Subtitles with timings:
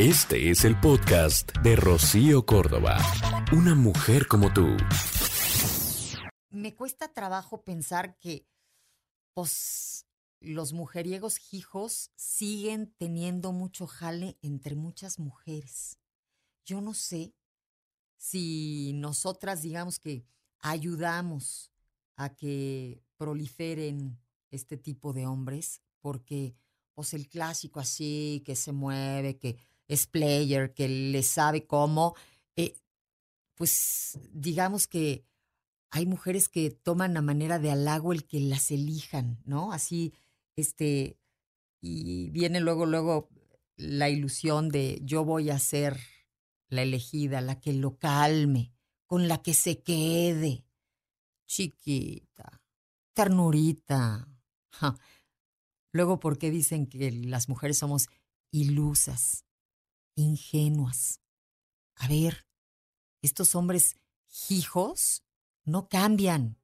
[0.00, 2.96] Este es el podcast de Rocío Córdoba.
[3.52, 4.66] Una mujer como tú.
[6.48, 8.48] Me cuesta trabajo pensar que,
[9.34, 10.06] pues,
[10.40, 15.98] los mujeriegos hijos siguen teniendo mucho jale entre muchas mujeres.
[16.64, 17.34] Yo no sé
[18.16, 20.24] si nosotras, digamos que
[20.60, 21.72] ayudamos
[22.16, 24.18] a que proliferen
[24.50, 26.54] este tipo de hombres, porque
[26.94, 29.58] pues el clásico así, que se mueve, que
[29.90, 32.14] es player, que le sabe cómo,
[32.54, 32.76] eh,
[33.56, 35.26] pues digamos que
[35.90, 39.72] hay mujeres que toman a manera de halago el que las elijan, ¿no?
[39.72, 40.14] Así,
[40.54, 41.18] este,
[41.80, 43.28] y viene luego, luego
[43.76, 45.98] la ilusión de yo voy a ser
[46.68, 48.72] la elegida, la que lo calme,
[49.06, 50.64] con la que se quede.
[51.48, 52.62] Chiquita,
[53.12, 54.28] ternurita.
[55.92, 58.08] Luego, ¿por qué dicen que las mujeres somos
[58.52, 59.44] ilusas,
[60.20, 61.20] ingenuas?
[61.96, 62.46] A ver,
[63.22, 63.96] estos hombres
[64.48, 65.24] hijos
[65.64, 66.56] no cambian.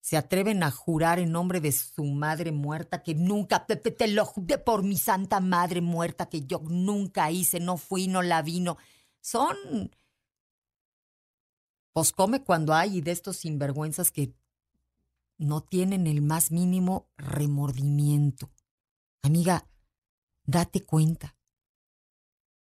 [0.00, 4.24] Se atreven a jurar en nombre de su madre muerta que nunca, te, te lo
[4.24, 8.76] juro por mi santa madre muerta que yo nunca hice, no fui, no la vino.
[9.20, 9.56] Son.
[11.92, 14.34] Pues come cuando hay y de estos sinvergüenzas que
[15.38, 18.50] no tienen el más mínimo remordimiento.
[19.22, 19.68] Amiga,
[20.44, 21.35] date cuenta.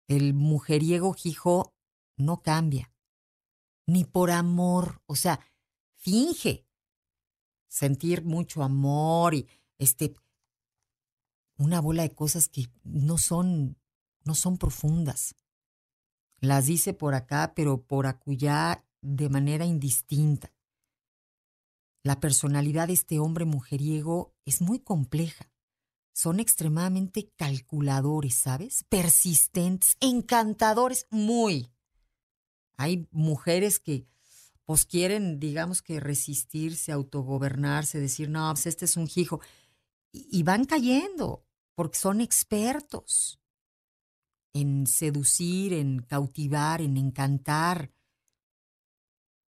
[0.09, 1.75] El mujeriego hijo
[2.17, 2.93] no cambia,
[3.87, 5.39] ni por amor, o sea,
[5.95, 6.67] finge
[7.69, 10.15] sentir mucho amor y este
[11.59, 13.77] una bola de cosas que no son
[14.25, 15.35] no son profundas.
[16.41, 20.53] Las dice por acá, pero por acullá de manera indistinta.
[22.03, 25.51] La personalidad de este hombre mujeriego es muy compleja.
[26.19, 28.83] Son extremadamente calculadores, ¿sabes?
[28.89, 31.71] Persistentes, encantadores, muy.
[32.77, 34.05] Hay mujeres que
[34.65, 39.41] pues quieren, digamos que resistirse, autogobernarse, decir, no, pues este es un hijo.
[40.11, 43.39] Y, van cayendo, porque son expertos
[44.53, 47.93] en seducir, en cautivar, en encantar,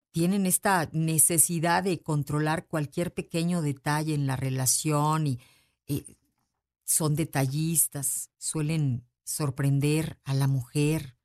[0.10, 5.40] tienen esta necesidad de controlar cualquier pequeño detalle en la relación y
[5.86, 6.18] eh,
[6.86, 11.18] son detallistas, suelen sorprender a la mujer.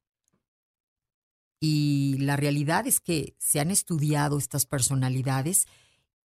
[1.61, 5.67] Y la realidad es que se han estudiado estas personalidades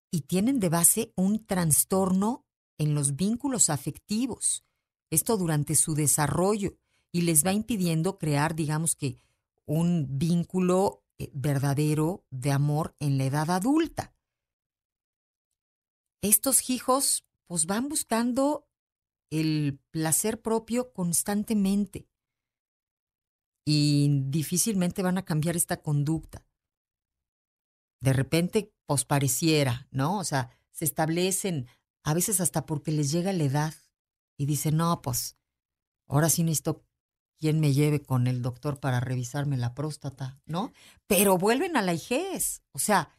[0.09, 2.45] y tienen de base un trastorno
[2.77, 4.63] en los vínculos afectivos.
[5.09, 6.77] Esto durante su desarrollo
[7.11, 9.19] y les va impidiendo crear, digamos que,
[9.65, 14.13] un vínculo eh, verdadero de amor en la edad adulta.
[16.21, 18.67] Estos hijos pues van buscando
[19.31, 22.07] el placer propio constantemente
[23.65, 26.45] y difícilmente van a cambiar esta conducta.
[28.01, 30.19] De repente, pues pareciera, ¿no?
[30.19, 31.67] O sea, se establecen,
[32.03, 33.73] a veces hasta porque les llega la edad
[34.37, 35.37] y dicen, no, pues,
[36.07, 36.85] ahora sí necesito
[37.39, 40.71] quién me lleve con el doctor para revisarme la próstata, ¿no?
[41.07, 43.17] Pero vuelven a la hijez, o sea,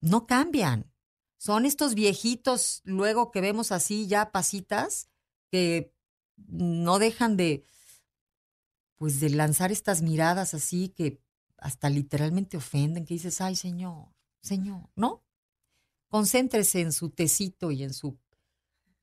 [0.00, 0.87] no cambian.
[1.38, 5.08] Son estos viejitos luego que vemos así ya pasitas
[5.50, 5.94] que
[6.36, 7.64] no dejan de
[8.96, 11.20] pues de lanzar estas miradas así que
[11.56, 14.08] hasta literalmente ofenden, que dices, "Ay, señor,
[14.42, 15.24] señor", ¿no?
[16.08, 18.18] Concéntrese en su tecito y en su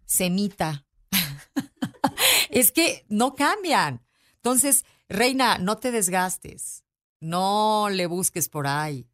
[0.05, 0.85] semita
[2.49, 4.05] es que no cambian.
[4.35, 6.83] Entonces, reina, no te desgastes,
[7.19, 9.09] no le busques por ahí.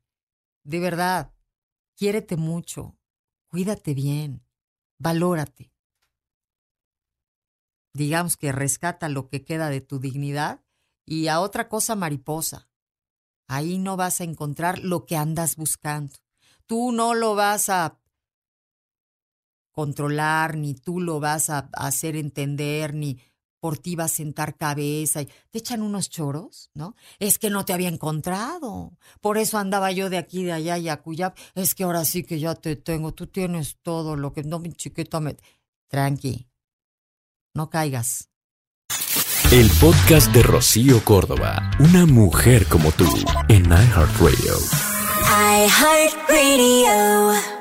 [0.63, 1.31] De verdad,
[1.95, 2.97] quiérete mucho,
[3.51, 4.45] cuídate bien,
[4.97, 5.73] valórate.
[7.93, 10.63] Digamos que rescata lo que queda de tu dignidad
[11.05, 12.69] y a otra cosa mariposa.
[13.49, 16.15] Ahí no vas a encontrar lo que andas buscando.
[16.65, 17.99] Tú no lo vas a
[19.73, 23.21] controlar, ni tú lo vas a hacer entender, ni
[23.61, 26.95] por ti va a sentar cabeza y te echan unos choros, ¿no?
[27.19, 28.97] Es que no te había encontrado.
[29.21, 31.33] Por eso andaba yo de aquí, de allá y acullá.
[31.55, 33.13] Es que ahora sí que ya te tengo.
[33.13, 35.37] Tú tienes todo lo que no, mi chiquita me.
[35.87, 36.47] Tranqui.
[37.53, 38.29] No caigas.
[39.51, 41.71] El podcast de Rocío Córdoba.
[41.79, 43.05] Una mujer como tú.
[43.47, 44.55] En iHeartRadio.
[45.67, 47.60] iHeartRadio.